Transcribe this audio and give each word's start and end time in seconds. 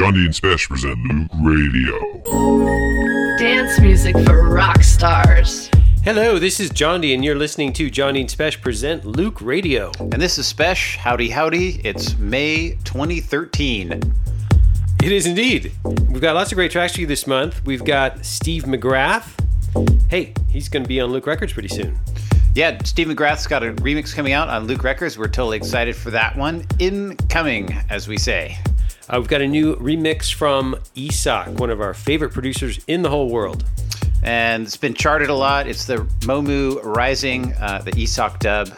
Jondi 0.00 0.24
and 0.24 0.32
Spesh 0.34 0.66
present 0.66 0.98
Loöq 1.04 1.28
Radio. 1.44 3.36
Dance 3.36 3.78
music 3.80 4.16
for 4.24 4.48
rock 4.48 4.82
stars. 4.82 5.68
Hello, 6.02 6.38
this 6.38 6.58
is 6.58 6.70
Jondi, 6.70 7.12
and 7.12 7.22
you're 7.22 7.36
listening 7.36 7.74
to 7.74 7.90
Jondi 7.90 8.20
and 8.20 8.28
Spesh 8.30 8.62
present 8.62 9.02
Loöq 9.02 9.42
Radio. 9.42 9.92
And 9.98 10.14
this 10.14 10.38
is 10.38 10.50
Spesh. 10.50 10.96
Howdy, 10.96 11.28
howdy. 11.28 11.82
It's 11.84 12.16
May 12.16 12.78
2013. 12.84 13.92
It 15.02 15.12
is 15.12 15.26
indeed. 15.26 15.70
We've 15.84 16.22
got 16.22 16.34
lots 16.34 16.50
of 16.50 16.56
great 16.56 16.70
tracks 16.70 16.94
for 16.94 17.02
you 17.02 17.06
this 17.06 17.26
month. 17.26 17.62
We've 17.66 17.84
got 17.84 18.24
Steve 18.24 18.62
McGrath. 18.62 19.28
Hey, 20.08 20.32
he's 20.48 20.70
going 20.70 20.82
to 20.82 20.88
be 20.88 20.98
on 21.02 21.10
Loöq 21.10 21.26
Records 21.26 21.52
pretty 21.52 21.68
soon. 21.68 21.98
Yeah, 22.54 22.82
Steve 22.84 23.08
McGrath's 23.08 23.46
got 23.46 23.62
a 23.62 23.74
remix 23.74 24.14
coming 24.14 24.32
out 24.32 24.48
on 24.48 24.66
Loöq 24.66 24.82
Records. 24.82 25.18
We're 25.18 25.28
totally 25.28 25.58
excited 25.58 25.94
for 25.94 26.10
that 26.12 26.38
one. 26.38 26.64
Incoming, 26.78 27.76
as 27.90 28.08
we 28.08 28.16
say. 28.16 28.56
Uh, 29.10 29.18
we've 29.18 29.28
got 29.28 29.40
a 29.40 29.48
new 29.48 29.74
remix 29.76 30.32
from 30.32 30.76
Isak, 30.94 31.58
one 31.58 31.68
of 31.68 31.80
our 31.80 31.94
favorite 31.94 32.32
producers 32.32 32.78
in 32.86 33.02
the 33.02 33.08
whole 33.08 33.28
world. 33.28 33.64
And 34.22 34.62
it's 34.62 34.76
been 34.76 34.94
charted 34.94 35.30
a 35.30 35.34
lot. 35.34 35.66
It's 35.66 35.84
the 35.86 35.96
Momu 36.20 36.80
Rising, 36.84 37.52
uh, 37.54 37.82
the 37.82 37.90
Isak 38.00 38.38
dub. 38.38 38.70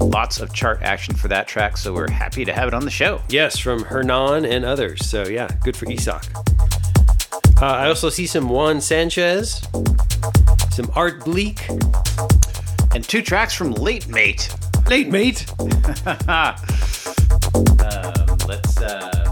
Lots 0.00 0.40
of 0.40 0.54
chart 0.54 0.80
action 0.80 1.14
for 1.14 1.28
that 1.28 1.46
track, 1.46 1.76
so 1.76 1.92
we're 1.92 2.10
happy 2.10 2.46
to 2.46 2.52
have 2.54 2.66
it 2.66 2.72
on 2.72 2.84
the 2.84 2.90
show. 2.90 3.20
Yes, 3.28 3.58
from 3.58 3.84
Hernan 3.84 4.46
and 4.46 4.64
others. 4.64 5.06
So, 5.06 5.28
yeah, 5.28 5.48
good 5.62 5.76
for 5.76 5.90
Isak. 5.90 6.24
Uh, 7.60 7.66
I 7.66 7.88
also 7.88 8.08
see 8.08 8.26
some 8.26 8.48
Juan 8.48 8.80
Sanchez, 8.80 9.60
some 10.70 10.90
Art 10.94 11.22
Bleak, 11.26 11.68
and 12.94 13.04
two 13.04 13.20
tracks 13.20 13.52
from 13.52 13.72
Late 13.72 14.08
Mate. 14.08 14.48
Late 14.88 15.10
Mate! 15.10 15.46
um, 15.60 16.56
let's. 18.48 18.80
Uh... 18.80 19.23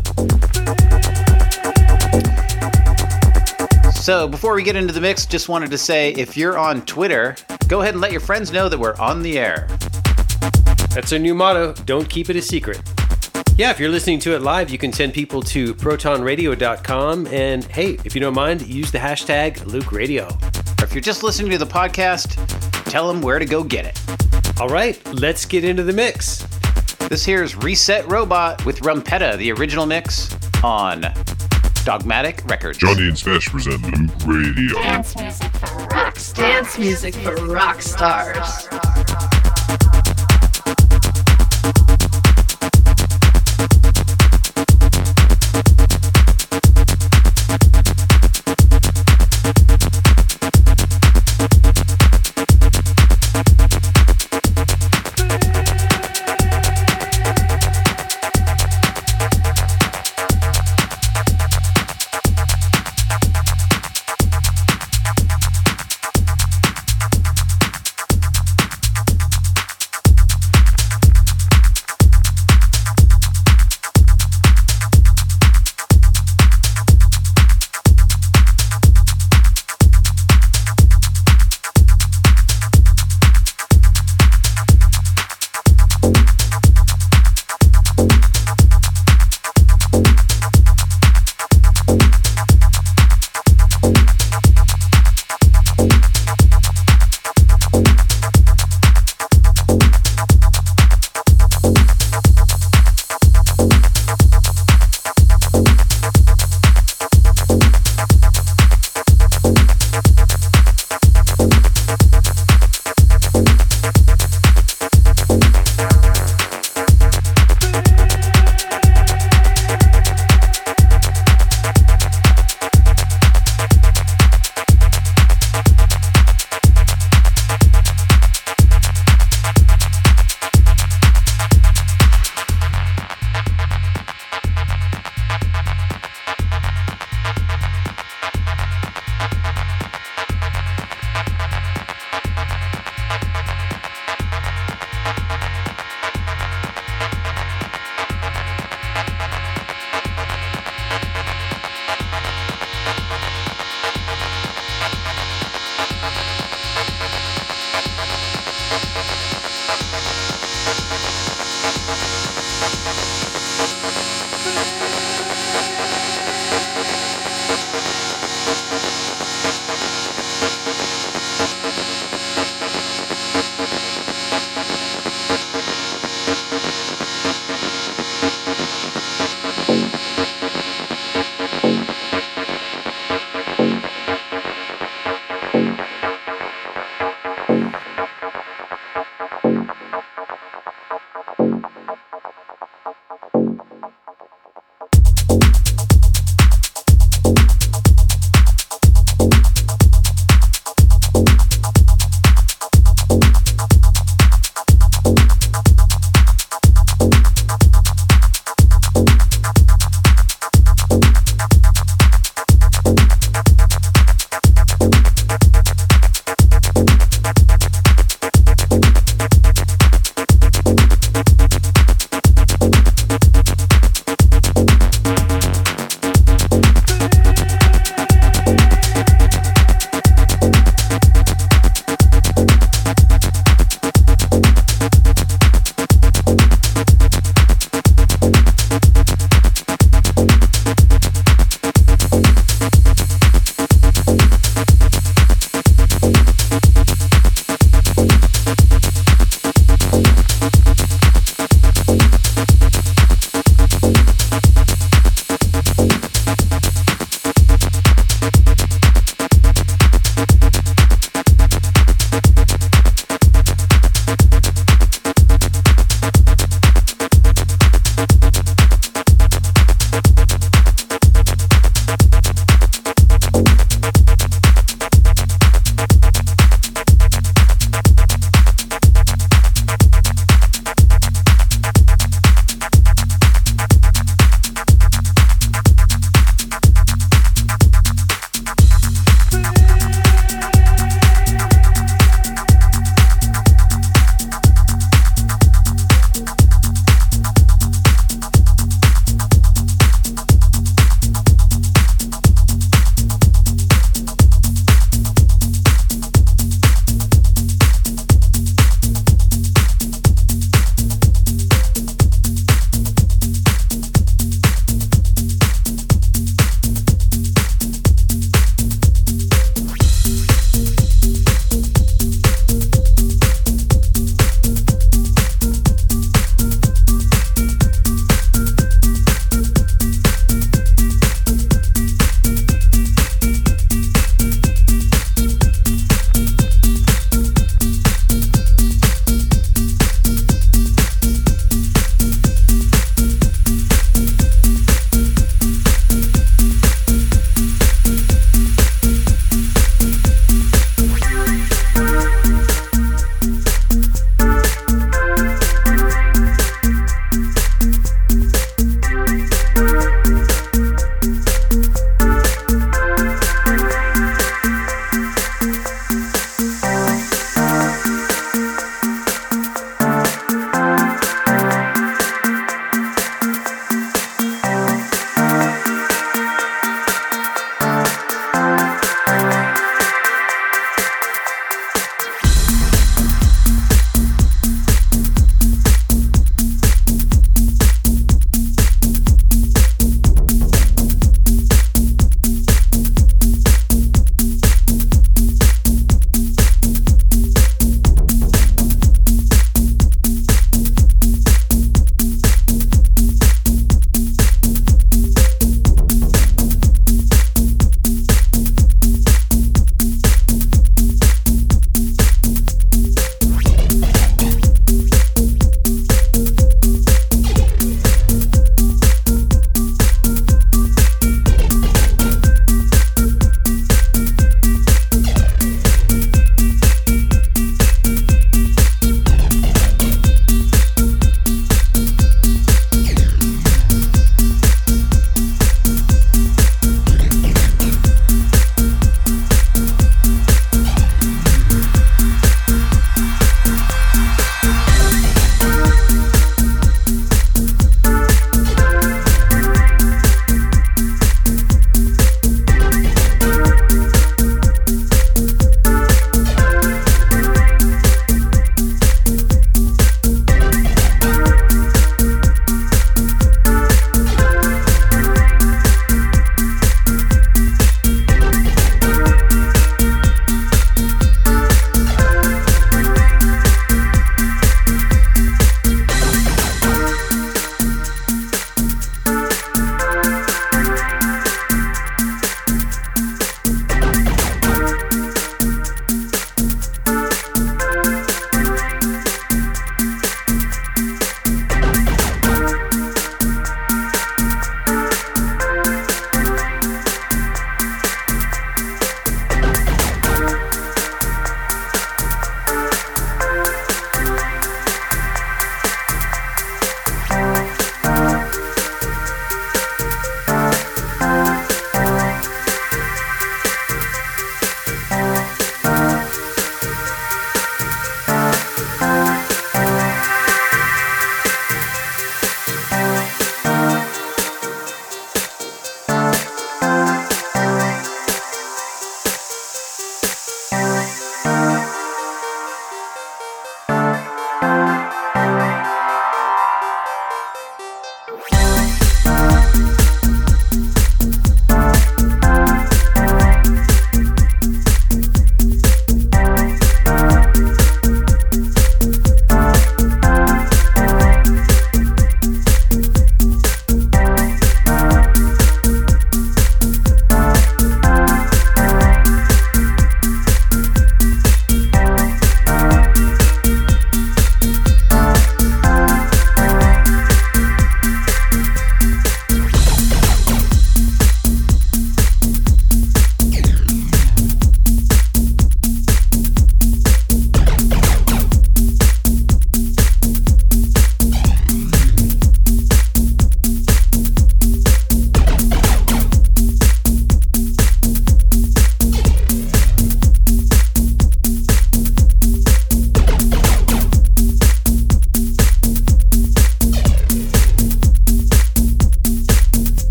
So, 4.02 4.26
before 4.26 4.54
we 4.54 4.64
get 4.64 4.74
into 4.74 4.92
the 4.92 5.00
mix, 5.00 5.26
just 5.26 5.48
wanted 5.48 5.70
to 5.70 5.78
say 5.78 6.10
if 6.14 6.36
you're 6.36 6.58
on 6.58 6.84
Twitter, 6.86 7.36
go 7.68 7.82
ahead 7.82 7.94
and 7.94 8.00
let 8.00 8.10
your 8.10 8.20
friends 8.20 8.50
know 8.50 8.68
that 8.68 8.76
we're 8.76 8.96
on 8.96 9.22
the 9.22 9.38
air. 9.38 9.68
That's 10.92 11.12
our 11.12 11.20
new 11.20 11.36
motto 11.36 11.72
don't 11.84 12.10
keep 12.10 12.28
it 12.28 12.34
a 12.34 12.42
secret. 12.42 12.82
Yeah, 13.56 13.70
if 13.70 13.78
you're 13.78 13.90
listening 13.90 14.18
to 14.18 14.34
it 14.34 14.42
live, 14.42 14.70
you 14.70 14.76
can 14.76 14.92
send 14.92 15.14
people 15.14 15.40
to 15.42 15.72
protonradio.com. 15.76 17.28
And 17.28 17.62
hey, 17.66 17.96
if 18.04 18.16
you 18.16 18.20
don't 18.20 18.34
mind, 18.34 18.66
use 18.66 18.90
the 18.90 18.98
hashtag 18.98 19.58
LoöqRadio. 19.58 20.82
Or 20.82 20.84
if 20.84 20.92
you're 20.94 21.00
just 21.00 21.22
listening 21.22 21.52
to 21.52 21.58
the 21.58 21.64
podcast, 21.64 22.34
tell 22.90 23.06
them 23.06 23.22
where 23.22 23.38
to 23.38 23.46
go 23.46 23.62
get 23.62 23.86
it. 23.86 24.60
All 24.60 24.68
right, 24.68 25.00
let's 25.14 25.44
get 25.44 25.62
into 25.62 25.84
the 25.84 25.92
mix. 25.92 26.42
This 27.08 27.24
here's 27.24 27.54
Reset 27.54 28.10
Robot 28.10 28.66
with 28.66 28.80
Rumpetta, 28.80 29.38
the 29.38 29.52
original 29.52 29.86
mix 29.86 30.36
on 30.64 31.02
Dogmatic 31.84 32.42
Records. 32.48 32.78
Jondi 32.78 33.08
and 33.08 33.16
Spesh 33.16 33.50
present 33.50 33.82
Loöq 33.82 34.26
Radio. 34.26 34.80
Dance 34.82 35.16
music 35.16 35.52
for 35.52 35.84
rock 35.86 36.16
stars. 36.16 36.32
Dance 36.36 36.78
music 36.78 37.14
for 37.14 37.34
rock 37.46 37.82
stars. 37.82 39.31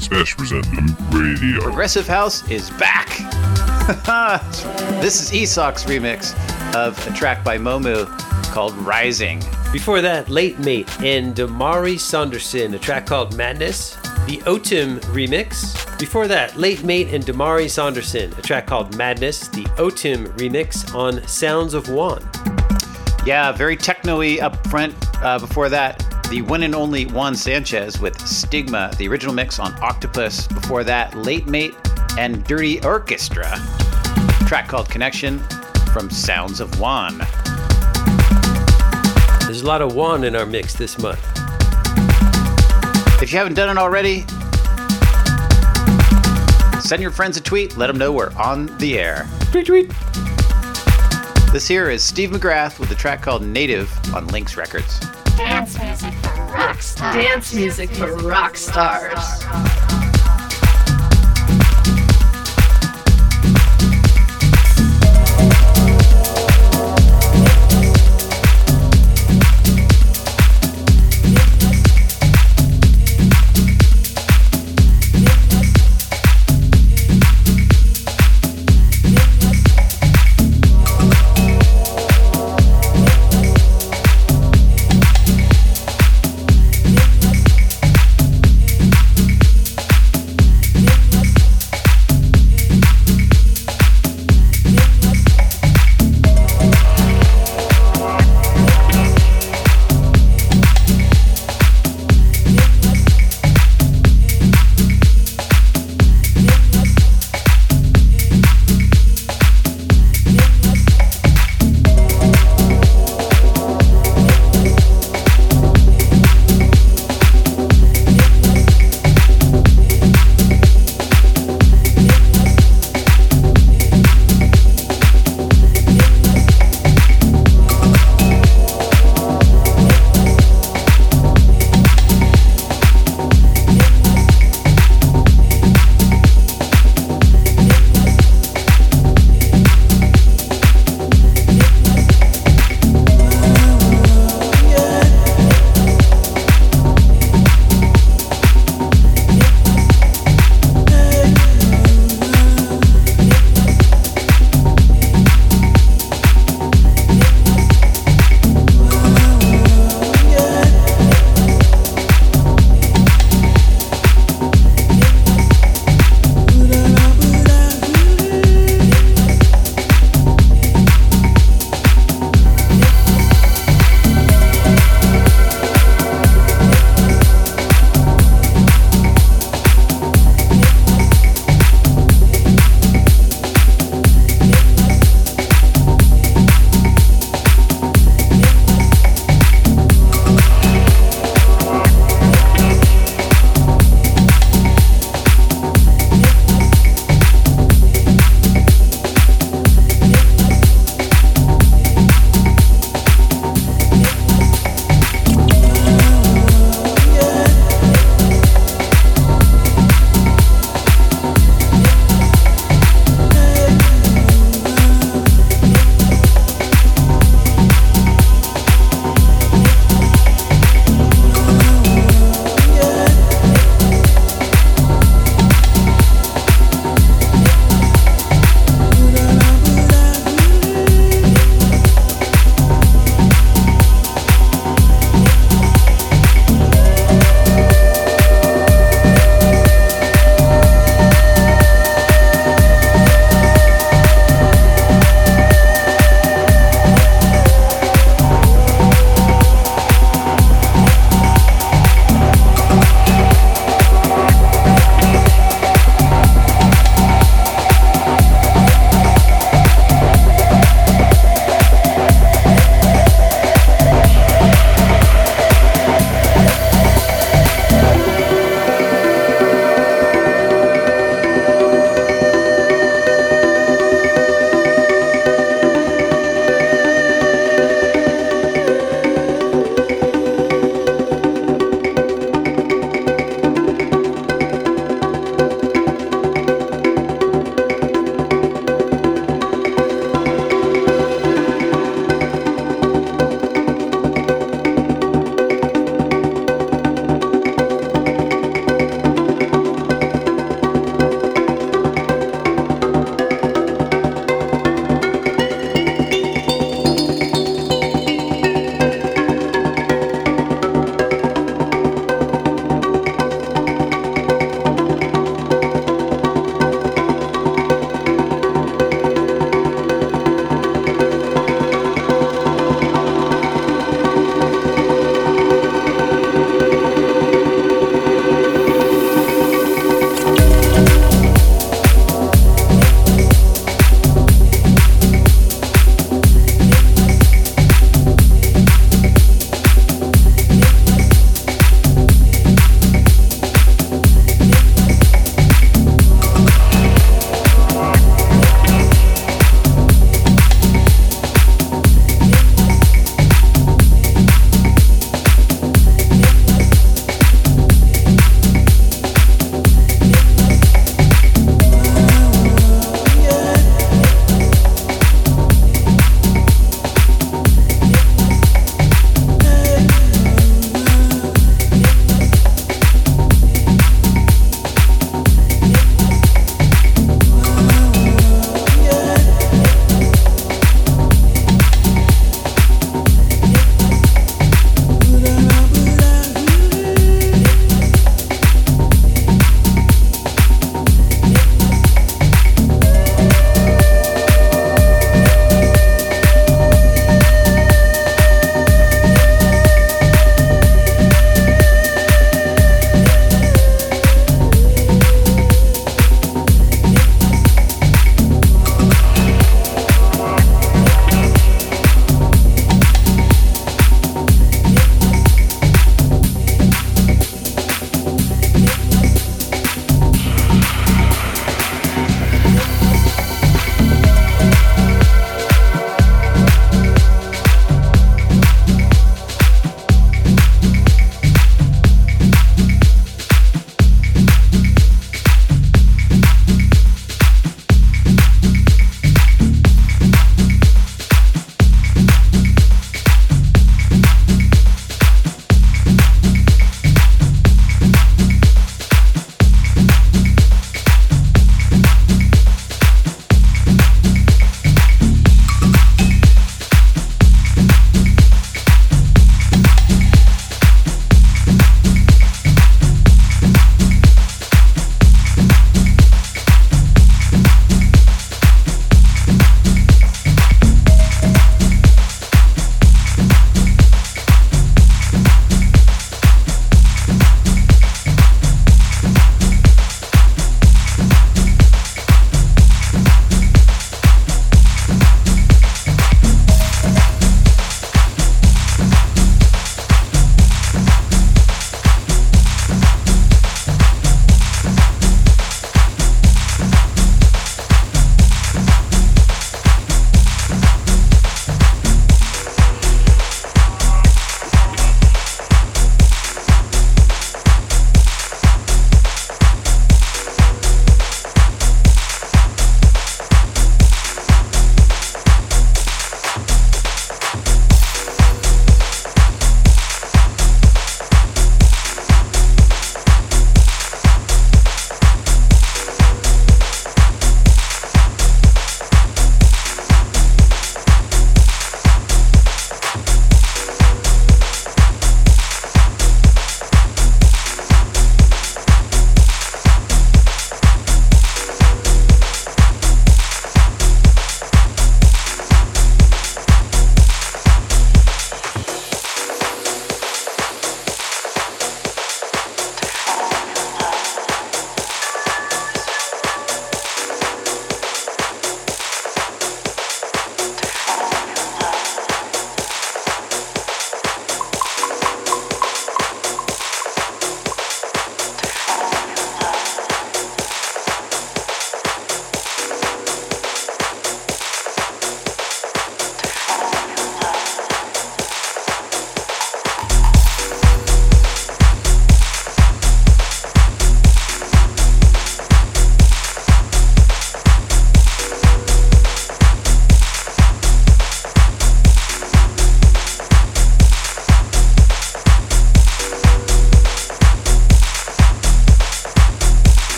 Spesh 0.00 0.34
present 0.34 0.64
Loöq 0.66 1.12
Radio. 1.12 1.60
Progressive 1.60 2.06
House 2.06 2.48
is 2.50 2.70
back. 2.70 3.08
this 5.02 5.20
is 5.20 5.30
Esok's 5.30 5.84
remix 5.84 6.34
of 6.74 6.96
a 7.06 7.12
track 7.12 7.44
by 7.44 7.58
Momu 7.58 8.06
called 8.50 8.74
Rising. 8.78 9.42
Before 9.72 10.00
that, 10.00 10.30
Late 10.30 10.58
Mate 10.58 10.88
and 11.02 11.36
Damari 11.36 12.00
Saunderson, 12.00 12.72
a 12.72 12.78
track 12.78 13.04
called 13.04 13.36
Madness. 13.36 13.96
The 14.26 14.38
Otim 14.46 15.00
remix. 15.12 15.98
Before 15.98 16.26
that, 16.28 16.56
Late 16.56 16.82
Mate 16.82 17.08
and 17.08 17.22
Damari 17.22 17.68
Saunderson, 17.68 18.32
a 18.38 18.42
track 18.42 18.66
called 18.66 18.96
Madness. 18.96 19.48
The 19.48 19.64
Otim 19.76 20.28
remix 20.38 20.94
on 20.94 21.22
Sounds 21.28 21.74
of 21.74 21.90
Juan. 21.90 22.26
Yeah, 23.26 23.52
very 23.52 23.76
techno-y 23.76 24.38
up 24.40 24.66
front. 24.68 24.94
Uh, 25.22 25.38
before 25.38 25.68
that, 25.68 26.02
the 26.30 26.42
one 26.42 26.62
and 26.62 26.76
only 26.76 27.06
Juan 27.06 27.34
Sanchez 27.34 27.98
with 28.00 28.24
Stigma, 28.24 28.92
the 28.98 29.08
original 29.08 29.34
mix 29.34 29.58
on 29.58 29.74
Octopus. 29.82 30.46
Before 30.46 30.84
that, 30.84 31.16
Late 31.16 31.48
Mate 31.48 31.74
and 32.16 32.44
Dirty 32.44 32.80
Orchestra, 32.84 33.58
track 34.46 34.68
called 34.68 34.88
Connection 34.88 35.40
from 35.92 36.08
Sounds 36.08 36.60
of 36.60 36.78
Juan. 36.78 37.18
There's 39.40 39.62
a 39.62 39.66
lot 39.66 39.82
of 39.82 39.96
Juan 39.96 40.22
in 40.22 40.36
our 40.36 40.46
mix 40.46 40.74
this 40.74 41.00
month. 41.00 41.20
If 43.20 43.32
you 43.32 43.38
haven't 43.38 43.54
done 43.54 43.68
it 43.68 43.80
already, 43.80 44.20
send 46.80 47.02
your 47.02 47.10
friends 47.10 47.38
a 47.38 47.40
tweet. 47.40 47.76
Let 47.76 47.88
them 47.88 47.98
know 47.98 48.12
we're 48.12 48.32
on 48.34 48.66
the 48.78 49.00
air. 49.00 49.28
Tweet, 49.50 49.66
tweet. 49.66 49.92
This 51.52 51.66
here 51.66 51.90
is 51.90 52.04
Steve 52.04 52.30
McGrath 52.30 52.78
with 52.78 52.92
a 52.92 52.94
track 52.94 53.20
called 53.20 53.42
Native 53.42 53.92
on 54.14 54.28
Lynx 54.28 54.56
Records. 54.56 55.00
Dance 55.40 55.78
music 55.78 56.14
for 56.20 56.44
rock 56.52 56.82
stars. 56.82 57.14
Dance 57.14 57.54
music 57.54 57.90
for 57.90 58.16
rock 58.16 58.56
stars. 58.56 59.99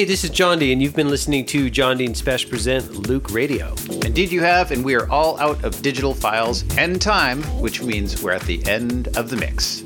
Hey, 0.00 0.06
this 0.06 0.24
is 0.24 0.30
Jondi, 0.30 0.72
and 0.72 0.80
you've 0.80 0.96
been 0.96 1.10
listening 1.10 1.44
to 1.44 1.70
Jondi 1.70 2.08
& 2.08 2.16
Spesh 2.16 2.48
Present 2.48 2.86
Loöq 2.86 3.34
Radio. 3.34 3.74
Indeed, 4.02 4.32
you 4.32 4.40
have, 4.40 4.70
and 4.70 4.82
we 4.82 4.94
are 4.94 5.06
all 5.10 5.38
out 5.38 5.62
of 5.62 5.82
digital 5.82 6.14
files 6.14 6.64
and 6.78 7.02
time, 7.02 7.42
which 7.60 7.82
means 7.82 8.22
we're 8.22 8.32
at 8.32 8.40
the 8.44 8.66
end 8.66 9.14
of 9.18 9.28
the 9.28 9.36
mix. 9.36 9.82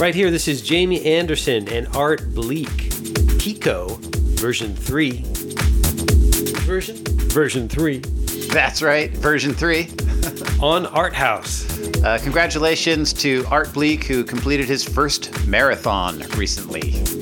Right 0.00 0.12
here, 0.12 0.32
this 0.32 0.48
is 0.48 0.60
Jamie 0.60 1.04
Anderson 1.04 1.68
and 1.68 1.86
Art 1.94 2.34
Bleek. 2.34 2.90
Pico, 3.38 3.96
version 4.40 4.74
3. 4.74 5.22
Version? 6.66 6.96
Version 7.28 7.68
3. 7.68 7.98
That's 8.50 8.82
right, 8.82 9.12
version 9.12 9.54
three. 9.54 9.88
On 10.60 10.84
Art 10.86 11.14
House. 11.14 11.78
Uh, 12.02 12.18
congratulations 12.20 13.12
to 13.12 13.44
Art 13.52 13.72
Bleek, 13.72 14.02
who 14.02 14.24
completed 14.24 14.66
his 14.66 14.82
first 14.82 15.46
marathon 15.46 16.22
recently. 16.30 17.17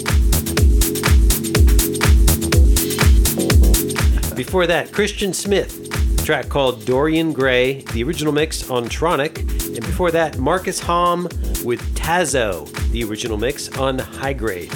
Before 4.37 4.67
that, 4.67 4.93
Christian 4.93 5.33
Smith, 5.33 6.21
a 6.21 6.25
track 6.27 6.51
called 6.51 6.85
Dorian 6.85 7.33
Gray, 7.33 7.81
the 7.95 8.05
original 8.05 8.35
mix 8.35 8.69
on 8.69 8.85
Tronic. 8.85 9.39
And 9.75 9.81
before 9.81 10.11
that, 10.11 10.37
Marcus 10.37 10.79
Hom 10.79 11.23
with 11.65 11.81
Tazo, 11.95 12.71
the 12.91 13.03
original 13.05 13.39
mix 13.39 13.75
on 13.79 13.99
High 13.99 14.35
Grade. 14.35 14.71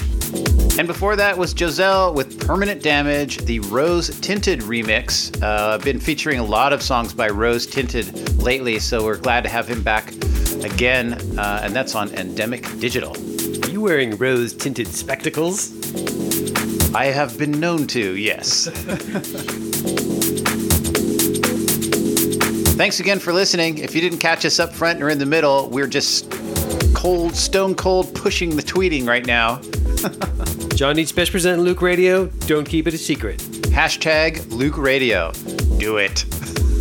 And 0.79 0.87
before 0.87 1.15
that 1.15 1.37
was 1.37 1.53
Joselle 1.53 2.11
with 2.11 2.39
Permanent 2.47 2.81
Damage, 2.81 3.37
the 3.45 3.59
Rose 3.59 4.19
Tinted 4.21 4.61
remix. 4.61 5.39
Uh, 5.43 5.75
I've 5.75 5.83
been 5.83 5.99
featuring 5.99 6.39
a 6.39 6.43
lot 6.43 6.73
of 6.73 6.81
songs 6.81 7.13
by 7.13 7.27
Rose 7.27 7.67
Tinted 7.67 8.41
lately, 8.41 8.79
so 8.79 9.03
we're 9.03 9.17
glad 9.17 9.43
to 9.43 9.49
have 9.49 9.67
him 9.67 9.83
back 9.83 10.11
again, 10.63 11.13
uh, 11.37 11.61
and 11.61 11.75
that's 11.75 11.93
on 11.93 12.11
Endemic 12.15 12.63
Digital. 12.79 13.15
Are 13.63 13.69
you 13.69 13.81
wearing 13.81 14.17
rose 14.17 14.53
tinted 14.53 14.87
spectacles? 14.87 15.71
I 16.93 17.05
have 17.05 17.37
been 17.37 17.51
known 17.51 17.87
to, 17.87 18.17
yes. 18.17 18.67
Thanks 22.75 22.99
again 22.99 23.19
for 23.19 23.31
listening. 23.31 23.77
If 23.77 23.95
you 23.95 24.01
didn't 24.01 24.19
catch 24.19 24.45
us 24.45 24.59
up 24.59 24.73
front 24.73 25.01
or 25.01 25.09
in 25.09 25.17
the 25.17 25.25
middle, 25.25 25.69
we're 25.69 25.87
just 25.87 26.29
cold, 26.93 27.35
stone 27.35 27.75
cold 27.75 28.13
pushing 28.13 28.55
the 28.55 28.63
tweeting 28.63 29.07
right 29.07 29.25
now. 29.25 29.57
Jondi 30.75 31.07
& 31.07 31.11
Spesh 31.11 31.31
Present 31.31 31.61
Loöq 31.61 31.81
Radio. 31.81 32.25
Don't 32.47 32.67
keep 32.67 32.87
it 32.87 32.93
a 32.93 32.97
secret. 32.97 33.39
Hashtag 33.69 34.37
Loöq 34.47 34.77
Radio. 34.77 35.31
Do 35.77 35.97
it. 35.97 36.25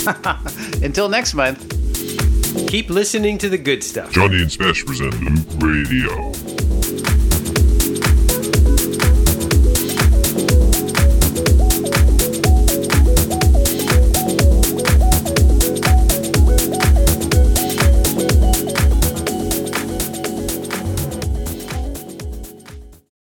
Until 0.82 1.08
next 1.08 1.34
month. 1.34 1.60
Keep 2.68 2.90
listening 2.90 3.38
to 3.38 3.48
the 3.48 3.58
good 3.58 3.84
stuff. 3.84 4.12
Jondi 4.12 4.42
and 4.42 4.50
Spesh 4.50 4.84
present 4.84 5.14
Loöq 5.14 5.62
Radio. 5.62 6.39